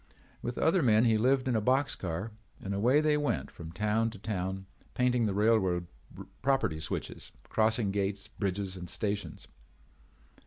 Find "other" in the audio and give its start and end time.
0.57-0.81